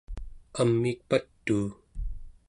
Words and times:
amiik 0.61 0.99
patuu! 1.09 1.65